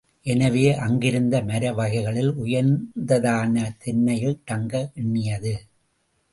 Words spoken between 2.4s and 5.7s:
உயர்ந்ததான தென்னையில் தங்க எண்ணியது.